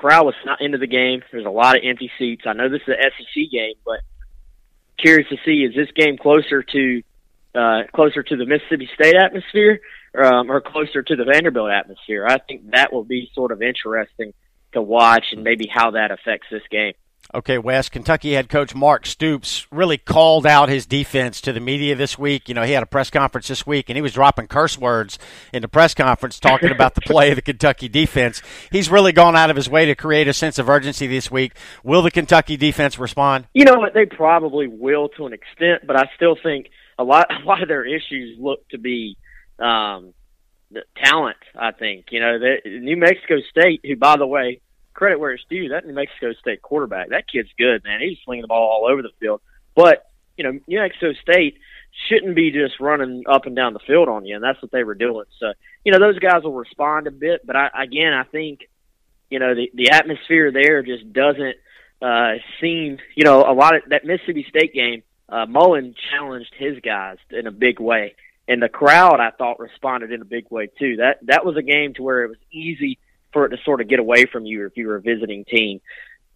Crowd 0.00 0.24
was 0.24 0.34
not 0.46 0.62
into 0.62 0.78
the 0.78 0.86
game. 0.86 1.22
There's 1.30 1.44
a 1.44 1.50
lot 1.50 1.76
of 1.76 1.82
empty 1.84 2.10
seats. 2.18 2.44
I 2.46 2.54
know 2.54 2.70
this 2.70 2.80
is 2.80 2.88
an 2.88 3.10
SEC 3.18 3.50
game, 3.52 3.74
but 3.84 4.00
curious 4.96 5.28
to 5.28 5.36
see 5.44 5.62
is 5.62 5.74
this 5.74 5.90
game 5.94 6.16
closer 6.16 6.62
to 6.62 7.02
uh, 7.54 7.82
closer 7.94 8.22
to 8.22 8.36
the 8.36 8.46
Mississippi 8.46 8.88
State 8.94 9.14
atmosphere 9.14 9.80
um, 10.16 10.50
or 10.50 10.62
closer 10.62 11.02
to 11.02 11.16
the 11.16 11.24
Vanderbilt 11.24 11.70
atmosphere? 11.70 12.26
I 12.26 12.38
think 12.38 12.70
that 12.70 12.94
will 12.94 13.04
be 13.04 13.30
sort 13.34 13.52
of 13.52 13.60
interesting 13.60 14.32
to 14.72 14.80
watch 14.80 15.26
and 15.32 15.44
maybe 15.44 15.66
how 15.70 15.90
that 15.90 16.10
affects 16.10 16.46
this 16.50 16.62
game. 16.70 16.94
Okay, 17.32 17.58
Wes, 17.58 17.88
Kentucky 17.88 18.32
head 18.32 18.48
coach 18.48 18.74
Mark 18.74 19.06
Stoops 19.06 19.66
really 19.70 19.96
called 19.96 20.46
out 20.46 20.68
his 20.68 20.84
defense 20.84 21.40
to 21.42 21.52
the 21.52 21.60
media 21.60 21.94
this 21.94 22.18
week. 22.18 22.48
You 22.48 22.56
know, 22.56 22.64
he 22.64 22.72
had 22.72 22.82
a 22.82 22.86
press 22.86 23.08
conference 23.08 23.46
this 23.46 23.64
week 23.64 23.88
and 23.88 23.96
he 23.96 24.02
was 24.02 24.14
dropping 24.14 24.48
curse 24.48 24.76
words 24.76 25.16
in 25.52 25.62
the 25.62 25.68
press 25.68 25.94
conference 25.94 26.40
talking 26.40 26.72
about 26.72 26.96
the 26.96 27.00
play 27.02 27.30
of 27.30 27.36
the 27.36 27.42
Kentucky 27.42 27.88
defense. 27.88 28.42
He's 28.72 28.90
really 28.90 29.12
gone 29.12 29.36
out 29.36 29.48
of 29.48 29.54
his 29.54 29.70
way 29.70 29.86
to 29.86 29.94
create 29.94 30.26
a 30.26 30.32
sense 30.32 30.58
of 30.58 30.68
urgency 30.68 31.06
this 31.06 31.30
week. 31.30 31.52
Will 31.84 32.02
the 32.02 32.10
Kentucky 32.10 32.56
defense 32.56 32.98
respond? 32.98 33.46
You 33.54 33.64
know 33.64 33.78
what? 33.78 33.94
They 33.94 34.06
probably 34.06 34.66
will 34.66 35.08
to 35.10 35.26
an 35.26 35.32
extent, 35.32 35.86
but 35.86 35.96
I 35.96 36.10
still 36.16 36.36
think 36.42 36.66
a 36.98 37.04
lot 37.04 37.28
a 37.42 37.44
lot 37.46 37.62
of 37.62 37.68
their 37.68 37.84
issues 37.84 38.38
look 38.40 38.68
to 38.70 38.78
be 38.78 39.16
um 39.60 40.14
talent, 40.96 41.36
I 41.56 41.70
think. 41.72 42.06
You 42.10 42.20
know, 42.20 42.38
New 42.64 42.96
Mexico 42.96 43.36
State, 43.50 43.82
who 43.84 43.96
by 43.96 44.16
the 44.16 44.26
way, 44.26 44.60
credit 45.00 45.18
where 45.18 45.32
it's 45.32 45.44
due. 45.48 45.70
That 45.70 45.86
New 45.86 45.94
Mexico 45.94 46.34
State 46.34 46.60
quarterback, 46.60 47.08
that 47.08 47.24
kid's 47.26 47.48
good, 47.56 47.82
man. 47.84 48.00
He's 48.00 48.18
slinging 48.22 48.42
the 48.42 48.48
ball 48.48 48.70
all 48.70 48.92
over 48.92 49.00
the 49.00 49.08
field. 49.18 49.40
But 49.74 50.04
you 50.36 50.44
know, 50.44 50.60
New 50.68 50.78
Mexico 50.78 51.14
State 51.22 51.56
shouldn't 52.08 52.36
be 52.36 52.50
just 52.50 52.78
running 52.80 53.24
up 53.26 53.46
and 53.46 53.56
down 53.56 53.72
the 53.72 53.80
field 53.86 54.10
on 54.10 54.26
you, 54.26 54.34
and 54.34 54.44
that's 54.44 54.60
what 54.60 54.70
they 54.70 54.84
were 54.84 54.94
doing. 54.94 55.24
So 55.38 55.54
you 55.86 55.92
know, 55.92 55.98
those 55.98 56.18
guys 56.18 56.42
will 56.42 56.52
respond 56.52 57.06
a 57.06 57.10
bit, 57.10 57.46
but 57.46 57.56
I, 57.56 57.70
again, 57.82 58.12
I 58.12 58.24
think 58.24 58.60
you 59.30 59.38
know 59.38 59.54
the 59.54 59.70
the 59.72 59.90
atmosphere 59.92 60.52
there 60.52 60.82
just 60.82 61.10
doesn't 61.10 61.56
uh, 62.02 62.34
seem. 62.60 62.98
You 63.16 63.24
know, 63.24 63.40
a 63.50 63.54
lot 63.54 63.74
of 63.76 63.82
that 63.88 64.04
Mississippi 64.04 64.44
State 64.50 64.74
game. 64.74 65.02
Uh, 65.30 65.46
Mullen 65.46 65.94
challenged 66.10 66.52
his 66.58 66.80
guys 66.80 67.16
in 67.30 67.46
a 67.46 67.52
big 67.52 67.80
way, 67.80 68.16
and 68.46 68.60
the 68.60 68.68
crowd 68.68 69.18
I 69.18 69.30
thought 69.30 69.60
responded 69.60 70.12
in 70.12 70.20
a 70.20 70.26
big 70.26 70.50
way 70.50 70.68
too. 70.78 70.96
That 70.96 71.20
that 71.22 71.46
was 71.46 71.56
a 71.56 71.62
game 71.62 71.94
to 71.94 72.02
where 72.02 72.24
it 72.24 72.28
was 72.28 72.38
easy 72.52 72.98
for 73.32 73.46
it 73.46 73.50
to 73.50 73.58
sort 73.64 73.80
of 73.80 73.88
get 73.88 73.98
away 73.98 74.26
from 74.26 74.44
you 74.46 74.66
if 74.66 74.76
you 74.76 74.86
were 74.86 74.96
a 74.96 75.00
visiting 75.00 75.44
team. 75.44 75.80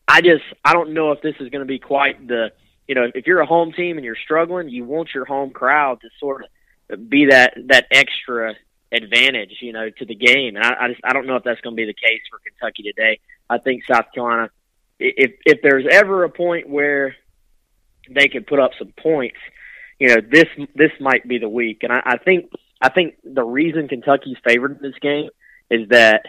I 0.06 0.20
just 0.20 0.44
I 0.64 0.72
don't 0.72 0.94
know 0.94 1.12
if 1.12 1.22
this 1.22 1.34
is 1.40 1.48
going 1.50 1.60
to 1.60 1.66
be 1.66 1.78
quite 1.78 2.26
the 2.26 2.52
you 2.86 2.94
know 2.94 3.10
if 3.14 3.26
you're 3.26 3.40
a 3.40 3.46
home 3.46 3.72
team 3.72 3.96
and 3.96 4.04
you're 4.04 4.16
struggling, 4.16 4.68
you 4.68 4.84
want 4.84 5.10
your 5.14 5.24
home 5.24 5.50
crowd 5.50 6.00
to 6.02 6.08
sort 6.20 6.44
of 6.90 7.08
be 7.08 7.26
that 7.30 7.54
that 7.68 7.86
extra 7.90 8.54
advantage 8.92 9.56
you 9.60 9.72
know 9.72 9.88
to 9.90 10.04
the 10.04 10.14
game, 10.14 10.56
and 10.56 10.64
I, 10.64 10.74
I 10.80 10.88
just 10.88 11.00
I 11.04 11.12
don't 11.12 11.26
know 11.26 11.36
if 11.36 11.44
that's 11.44 11.60
going 11.60 11.74
to 11.74 11.80
be 11.80 11.86
the 11.86 11.94
case 11.94 12.20
for 12.30 12.38
Kentucky 12.38 12.82
today. 12.82 13.18
I 13.48 13.58
think 13.58 13.84
South 13.90 14.06
Carolina, 14.14 14.50
if 14.98 15.32
if 15.46 15.60
there's 15.62 15.86
ever 15.90 16.24
a 16.24 16.30
point 16.30 16.68
where 16.68 17.16
they 18.10 18.28
can 18.28 18.44
put 18.44 18.60
up 18.60 18.72
some 18.78 18.92
points, 18.98 19.38
you 19.98 20.08
know 20.08 20.16
this 20.20 20.46
this 20.74 20.92
might 21.00 21.26
be 21.26 21.38
the 21.38 21.48
week, 21.48 21.78
and 21.82 21.92
I, 21.92 22.02
I 22.04 22.16
think 22.18 22.50
I 22.80 22.90
think 22.90 23.14
the 23.24 23.44
reason 23.44 23.88
Kentucky's 23.88 24.36
favored 24.46 24.76
in 24.76 24.82
this 24.82 24.98
game 25.00 25.30
is 25.70 25.88
that 25.88 26.26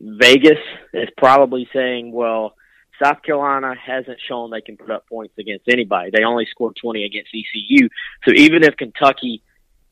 Vegas 0.00 0.58
is 0.92 1.08
probably 1.16 1.68
saying, 1.72 2.12
well, 2.12 2.54
South 3.02 3.22
Carolina 3.22 3.74
hasn't 3.74 4.18
shown 4.26 4.50
they 4.50 4.60
can 4.60 4.76
put 4.76 4.90
up 4.90 5.08
points 5.08 5.34
against 5.38 5.68
anybody. 5.68 6.10
They 6.12 6.24
only 6.24 6.46
scored 6.50 6.76
20 6.80 7.04
against 7.04 7.30
ECU. 7.34 7.88
So 8.24 8.32
even 8.34 8.64
if 8.64 8.76
Kentucky 8.76 9.42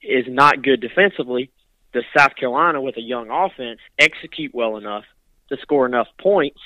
is 0.02 0.24
not 0.28 0.62
good 0.62 0.80
defensively, 0.80 1.50
does 1.92 2.04
South 2.16 2.36
Carolina 2.36 2.80
with 2.80 2.96
a 2.96 3.02
young 3.02 3.30
offense 3.30 3.80
execute 3.98 4.54
well 4.54 4.76
enough 4.76 5.04
to 5.48 5.56
score 5.62 5.86
enough 5.86 6.08
points 6.20 6.60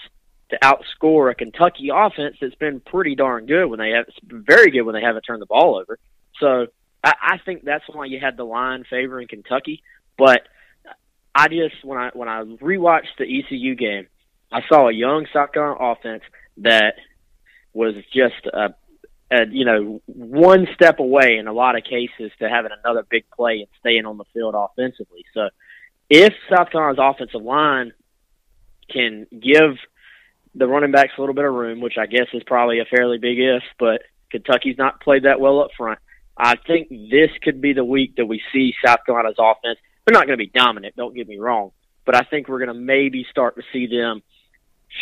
to 0.51 0.59
outscore 0.63 1.31
a 1.31 1.35
Kentucky 1.35 1.91
offense 1.95 2.37
that's 2.41 2.55
been 2.57 2.81
pretty 2.81 3.15
darn 3.15 3.47
good 3.47 3.67
when 3.67 3.79
they 3.79 3.91
have 3.91 4.07
very 4.23 4.71
good 4.71 4.83
when 4.83 4.95
they 4.95 5.03
haven't 5.03 5.23
turned 5.23 5.41
the 5.41 5.47
ball 5.47 5.77
over. 5.79 5.99
So 6.41 6.67
I, 7.05 7.13
I 7.23 7.39
think 7.45 7.65
that's 7.65 7.85
why 7.89 8.07
you 8.07 8.19
had 8.19 8.37
the 8.37 8.45
line 8.45 8.85
favoring 8.89 9.29
Kentucky. 9.29 9.83
But 10.19 10.43
I 11.35 11.49
just 11.49 11.85
when 11.85 11.99
I 11.99 12.11
when 12.13 12.29
I 12.29 12.43
rewatched 12.43 13.17
the 13.19 13.25
ECU 13.25 13.75
game, 13.75 14.07
I 14.53 14.61
saw 14.69 14.89
a 14.89 14.93
young 14.93 15.27
South 15.33 15.53
Carolina 15.53 15.93
offense 15.93 16.23
that 16.59 16.95
was 17.73 17.95
just 18.13 18.47
a, 18.53 18.75
a 19.31 19.47
you 19.51 19.65
know 19.65 20.03
one 20.07 20.67
step 20.75 20.99
away 20.99 21.37
in 21.39 21.47
a 21.47 21.53
lot 21.53 21.77
of 21.77 21.85
cases 21.85 22.33
to 22.39 22.49
having 22.49 22.73
another 22.85 23.07
big 23.09 23.25
play 23.31 23.59
and 23.59 23.69
staying 23.79 24.07
on 24.07 24.19
the 24.19 24.25
field 24.35 24.55
offensively. 24.57 25.25
So 25.35 25.51
if 26.09 26.35
South 26.55 26.71
Carolina's 26.71 26.99
offensive 27.01 27.43
line 27.43 27.93
can 28.91 29.27
give 29.31 29.77
the 30.57 30.67
running 30.67 30.91
backs 30.91 31.13
a 31.17 31.21
little 31.21 31.35
bit 31.35 31.45
of 31.45 31.55
room, 31.55 31.81
which 31.81 31.97
I 31.97 32.07
guess 32.07 32.27
is 32.35 32.43
probably 32.45 32.81
a 32.81 32.85
fairly 32.85 33.19
big 33.19 33.39
if, 33.39 33.63
but 33.79 34.03
Kentucky's 34.31 34.79
not 34.79 35.01
played 35.01 35.23
that 35.23 35.41
well 35.41 35.61
up 35.61 35.71
front. 35.77 36.01
I 36.37 36.57
think 36.67 36.89
this 36.89 37.31
could 37.43 37.61
be 37.61 37.73
the 37.73 37.85
week 37.85 38.17
that 38.17 38.27
we 38.27 38.43
see 38.53 38.75
South 38.85 39.01
Carolina's 39.07 39.37
offense 39.39 39.79
they're 40.11 40.19
not 40.19 40.27
going 40.27 40.39
to 40.39 40.45
be 40.45 40.51
dominant. 40.53 40.97
Don't 40.97 41.15
get 41.15 41.29
me 41.29 41.39
wrong, 41.39 41.71
but 42.05 42.17
I 42.17 42.23
think 42.23 42.49
we're 42.49 42.59
going 42.59 42.75
to 42.75 42.75
maybe 42.75 43.25
start 43.31 43.55
to 43.55 43.63
see 43.73 43.87
them 43.87 44.23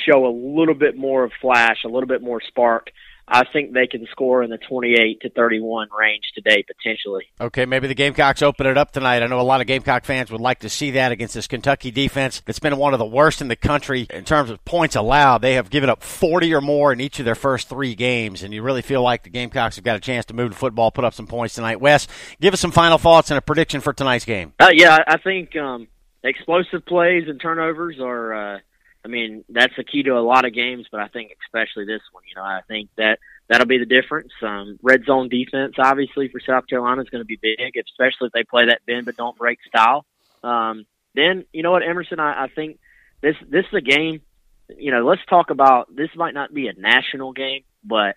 show 0.07 0.27
a 0.27 0.35
little 0.35 0.75
bit 0.75 0.99
more 0.99 1.25
of 1.25 1.33
flash, 1.41 1.79
a 1.85 1.89
little 1.89 2.07
bit 2.07 2.21
more 2.21 2.43
spark. 2.47 2.91
I 3.31 3.45
think 3.53 3.73
they 3.73 3.87
can 3.87 4.07
score 4.11 4.43
in 4.43 4.51
the 4.51 4.59
28 4.59 5.21
to 5.21 5.31
31 5.31 5.89
range 5.99 6.25
today, 6.35 6.65
potentially. 6.67 7.27
Okay, 7.41 7.67
maybe 7.67 7.87
the 7.87 7.95
Gamecocks 7.95 8.43
open 8.43 8.67
it 8.67 8.79
up 8.79 8.91
tonight. 8.91 9.23
I 9.23 9.27
know 9.27 9.41
a 9.41 9.43
lot 9.43 9.61
of 9.61 9.67
Gamecock 9.67 10.05
fans 10.05 10.31
would 10.31 10.41
like 10.41 10.61
to 10.61 10.69
see 10.69 10.93
that 10.93 11.13
against 11.13 11.35
this 11.35 11.47
Kentucky 11.47 11.91
defense 11.91 12.43
that's 12.47 12.59
been 12.59 12.77
one 12.79 12.95
of 12.95 12.99
the 12.99 13.07
worst 13.07 13.41
in 13.41 13.49
the 13.49 13.57
country 13.57 14.07
in 14.11 14.25
terms 14.25 14.51
of 14.51 14.65
points 14.65 14.97
allowed. 14.97 15.43
They 15.43 15.55
have 15.55 15.69
given 15.69 15.91
up 15.91 16.03
40 16.03 16.55
or 16.55 16.61
more 16.61 16.93
in 16.93 17.01
each 17.01 17.19
of 17.19 17.27
their 17.27 17.35
first 17.35 17.69
three 17.69 17.95
games, 17.95 18.43
and 18.43 18.55
you 18.55 18.63
really 18.63 18.83
feel 18.83 19.03
like 19.03 19.25
the 19.25 19.31
Gamecocks 19.31 19.77
have 19.77 19.85
got 19.85 19.97
a 19.97 20.01
chance 20.01 20.25
to 20.27 20.35
move 20.35 20.51
the 20.51 20.57
football, 20.57 20.91
put 20.91 21.05
up 21.05 21.15
some 21.15 21.27
points 21.27 21.55
tonight. 21.55 21.81
Wes, 21.81 22.09
give 22.41 22.55
us 22.55 22.61
some 22.61 22.73
final 22.73 22.99
thoughts 22.99 23.31
and 23.31 23.37
a 23.39 23.43
prediction 23.43 23.81
for 23.81 23.93
tonight's 23.93 24.25
game. 24.25 24.55
Uh, 24.59 24.71
yeah, 24.73 24.99
I 25.07 25.19
think 25.19 25.55
um, 25.57 25.89
explosive 26.23 26.87
plays 26.87 27.25
and 27.29 27.41
turnovers 27.41 27.99
are. 28.01 28.55
Uh, 28.57 28.59
I 29.05 29.09
mean, 29.09 29.45
that's 29.49 29.75
the 29.77 29.85
key 29.85 30.03
to 30.03 30.19
a 30.19 30.21
lot 30.21 30.45
of 30.45 30.53
games, 30.53 30.87
but 30.91 31.01
I 31.01 31.09
think 31.09 31.33
especially 31.47 31.85
this 31.85 32.03
one. 32.13 32.25
You 32.29 32.37
know, 32.37 32.43
I 32.43 32.61
think 32.67 32.91
that 32.97 33.19
that'll 33.49 33.67
be 33.67 33.79
the 33.79 33.87
difference. 33.87 34.33
Um, 34.43 34.79
red 34.83 35.05
zone 35.05 35.29
defense, 35.29 35.75
obviously, 35.79 36.29
for 36.29 36.41
South 36.41 36.67
Carolina 36.67 37.03
is 37.03 37.09
going 37.09 37.23
to 37.23 37.27
be 37.27 37.39
big, 37.41 37.77
especially 37.77 38.27
if 38.27 38.33
they 38.33 38.45
play 38.45 38.67
that 38.67 38.85
bend 38.87 39.07
but 39.07 39.17
don't 39.17 39.37
break 39.37 39.59
style. 39.67 40.05
Um, 40.43 40.85
then, 41.15 41.45
you 41.53 41.63
know 41.63 41.71
what, 41.71 41.83
Emerson, 41.83 42.21
I, 42.21 42.45
I 42.45 42.49
think 42.49 42.79
this 43.21 43.37
this 43.49 43.65
is 43.67 43.75
a 43.75 43.81
game. 43.81 44.21
You 44.77 44.91
know, 44.93 45.07
let's 45.07 45.25
talk 45.29 45.51
about 45.51 45.95
this. 45.95 46.11
Might 46.15 46.35
not 46.35 46.53
be 46.53 46.69
a 46.69 46.75
national 46.75 47.33
game, 47.33 47.63
but 47.85 48.17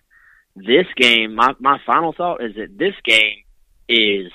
this 0.54 0.86
game. 0.96 1.34
My 1.34 1.54
my 1.58 1.78
final 1.86 2.12
thought 2.12 2.42
is 2.42 2.56
that 2.56 2.76
this 2.76 2.94
game 3.04 3.44
is 3.88 4.30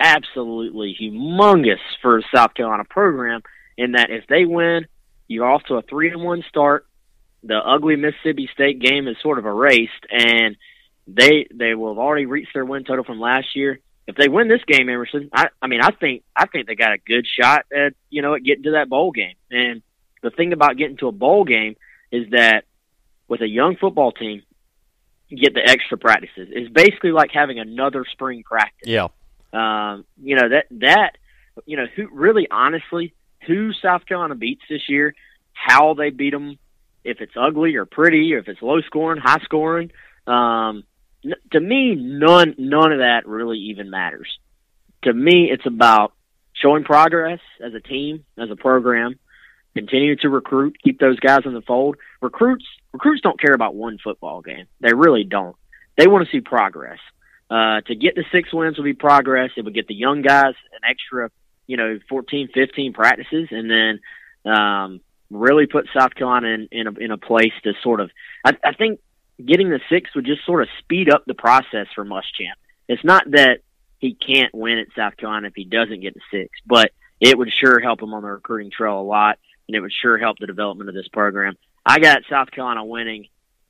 absolutely 0.00 0.96
humongous 1.00 1.80
for 2.02 2.22
South 2.34 2.54
Carolina 2.54 2.84
program. 2.84 3.42
In 3.76 3.92
that, 3.92 4.10
if 4.10 4.26
they 4.26 4.44
win, 4.44 4.86
you're 5.28 5.46
off 5.46 5.62
to 5.64 5.74
a 5.74 5.82
three 5.82 6.10
and 6.10 6.22
one 6.22 6.42
start. 6.48 6.86
The 7.44 7.56
ugly 7.56 7.96
Mississippi 7.96 8.48
State 8.52 8.80
game 8.80 9.06
is 9.06 9.16
sort 9.22 9.38
of 9.38 9.46
erased, 9.46 10.06
and 10.10 10.56
they 11.06 11.46
they 11.54 11.74
will 11.74 11.94
have 11.94 11.98
already 11.98 12.26
reached 12.26 12.52
their 12.52 12.64
win 12.64 12.84
total 12.84 13.04
from 13.04 13.20
last 13.20 13.54
year. 13.54 13.78
If 14.06 14.16
they 14.16 14.28
win 14.28 14.48
this 14.48 14.64
game, 14.66 14.88
Emerson, 14.88 15.28
I, 15.32 15.48
I 15.60 15.66
mean, 15.66 15.80
I 15.82 15.90
think 15.90 16.24
I 16.34 16.46
think 16.46 16.66
they 16.66 16.74
got 16.74 16.94
a 16.94 16.98
good 16.98 17.26
shot 17.26 17.66
at 17.72 17.92
you 18.10 18.22
know 18.22 18.34
at 18.34 18.42
getting 18.42 18.64
to 18.64 18.72
that 18.72 18.88
bowl 18.88 19.12
game. 19.12 19.36
And 19.50 19.82
the 20.22 20.30
thing 20.30 20.52
about 20.52 20.76
getting 20.76 20.96
to 20.98 21.08
a 21.08 21.12
bowl 21.12 21.44
game 21.44 21.76
is 22.10 22.30
that 22.30 22.64
with 23.28 23.42
a 23.42 23.48
young 23.48 23.76
football 23.76 24.12
team, 24.12 24.42
you 25.28 25.36
get 25.36 25.54
the 25.54 25.68
extra 25.68 25.98
practices. 25.98 26.48
It's 26.50 26.72
basically 26.72 27.12
like 27.12 27.30
having 27.32 27.58
another 27.58 28.04
spring 28.10 28.42
practice. 28.42 28.88
Yeah. 28.88 29.08
Um, 29.52 30.04
you 30.22 30.36
know 30.36 30.48
that 30.48 30.66
that 30.80 31.12
you 31.66 31.76
know 31.76 31.86
who 31.94 32.08
really 32.10 32.48
honestly 32.50 33.14
who 33.46 33.72
South 33.72 34.06
Carolina 34.06 34.34
beats 34.34 34.62
this 34.68 34.88
year, 34.88 35.14
how 35.52 35.94
they 35.94 36.10
beat 36.10 36.32
them, 36.32 36.58
if 37.04 37.20
it's 37.20 37.32
ugly 37.38 37.76
or 37.76 37.86
pretty, 37.86 38.34
or 38.34 38.38
if 38.38 38.48
it's 38.48 38.62
low 38.62 38.80
scoring, 38.82 39.20
high 39.20 39.40
scoring. 39.42 39.90
Um, 40.26 40.84
n- 41.24 41.34
to 41.52 41.60
me, 41.60 41.94
none 41.94 42.54
none 42.58 42.92
of 42.92 42.98
that 42.98 43.26
really 43.26 43.58
even 43.70 43.90
matters. 43.90 44.28
To 45.04 45.12
me, 45.12 45.48
it's 45.50 45.66
about 45.66 46.12
showing 46.54 46.84
progress 46.84 47.40
as 47.64 47.72
a 47.74 47.80
team, 47.80 48.24
as 48.36 48.50
a 48.50 48.56
program, 48.56 49.18
continue 49.74 50.16
to 50.16 50.28
recruit, 50.28 50.76
keep 50.82 50.98
those 50.98 51.18
guys 51.20 51.40
in 51.44 51.54
the 51.54 51.62
fold. 51.62 51.96
Recruits 52.20 52.64
recruits 52.92 53.22
don't 53.22 53.40
care 53.40 53.54
about 53.54 53.74
one 53.74 53.98
football 54.02 54.40
game. 54.40 54.66
They 54.80 54.92
really 54.92 55.24
don't. 55.24 55.56
They 55.96 56.06
want 56.06 56.26
to 56.26 56.30
see 56.30 56.40
progress. 56.40 56.98
Uh, 57.50 57.80
to 57.86 57.94
get 57.94 58.14
the 58.14 58.24
six 58.30 58.52
wins 58.52 58.76
would 58.76 58.84
be 58.84 58.92
progress. 58.92 59.50
It 59.56 59.64
would 59.64 59.74
get 59.74 59.88
the 59.88 59.94
young 59.94 60.20
guys 60.22 60.54
an 60.72 60.88
extra 60.88 61.30
you 61.68 61.76
know, 61.76 62.00
14, 62.08 62.48
15 62.52 62.92
practices, 62.92 63.48
and 63.52 63.70
then 63.70 64.52
um, 64.52 65.00
really 65.30 65.66
put 65.66 65.86
South 65.96 66.14
Carolina 66.14 66.48
in, 66.48 66.68
in, 66.72 66.86
a, 66.88 66.92
in 66.92 67.10
a 67.12 67.18
place 67.18 67.52
to 67.62 67.74
sort 67.82 68.00
of. 68.00 68.10
I, 68.44 68.56
I 68.64 68.72
think 68.72 68.98
getting 69.44 69.68
the 69.68 69.80
six 69.88 70.12
would 70.16 70.26
just 70.26 70.44
sort 70.44 70.62
of 70.62 70.68
speed 70.80 71.08
up 71.08 71.24
the 71.26 71.34
process 71.34 71.86
for 71.94 72.04
Muschamp. 72.04 72.56
It's 72.88 73.04
not 73.04 73.30
that 73.30 73.60
he 73.98 74.14
can't 74.14 74.54
win 74.54 74.78
at 74.78 74.88
South 74.96 75.16
Carolina 75.16 75.48
if 75.48 75.54
he 75.54 75.64
doesn't 75.64 76.00
get 76.00 76.14
the 76.14 76.20
six. 76.30 76.50
But 76.66 76.92
it 77.20 77.36
would 77.36 77.52
sure 77.52 77.80
help 77.80 78.02
him 78.02 78.14
on 78.14 78.22
the 78.22 78.30
recruiting 78.30 78.70
trail 78.70 79.00
a 79.00 79.02
lot, 79.02 79.38
and 79.68 79.76
it 79.76 79.80
would 79.80 79.92
sure 79.92 80.18
help 80.18 80.38
the 80.38 80.46
development 80.46 80.88
of 80.88 80.94
this 80.94 81.08
program. 81.08 81.56
I 81.84 81.98
got 81.98 82.22
South 82.30 82.50
Carolina 82.50 82.84
winning 82.84 83.28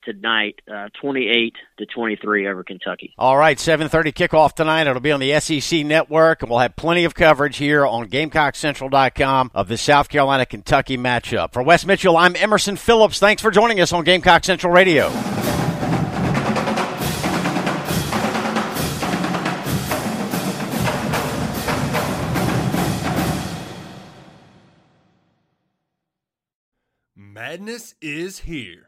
tonight, 0.09 0.61
uh, 0.73 0.89
28 1.01 1.55
to 1.79 1.87
23 1.87 2.49
over 2.49 2.65
Kentucky. 2.65 3.13
All 3.19 3.37
right, 3.37 3.59
7:30 3.59 4.13
kickoff 4.13 4.55
tonight. 4.55 4.87
It'll 4.87 5.01
be 5.01 5.13
on 5.13 5.21
the 5.21 5.33
SEC 5.39 5.85
network, 5.85 6.43
and 6.43 6.51
we'll 6.51 6.61
have 6.61 6.77
plenty 6.77 7.05
of 7.05 7.15
coverage 7.15 7.59
here 7.59 7.85
on 7.85 8.09
GamecockCentral.com 8.09 9.51
of 9.55 9.69
the 9.69 9.77
South 9.77 10.09
Carolina 10.09 10.47
Kentucky 10.47 10.97
matchup. 10.97 11.53
For 11.53 11.63
Wes 11.63 11.85
Mitchell, 11.85 12.17
I'm 12.17 12.35
Emerson 12.37 12.77
Phillips. 12.77 13.19
Thanks 13.19 13.43
for 13.43 13.51
joining 13.51 13.81
us 13.81 13.93
on 13.93 14.05
Gamecock 14.05 14.45
Central 14.45 14.73
Radio. 14.73 15.11
Madness 27.15 27.95
is 28.01 28.41
here. 28.41 28.88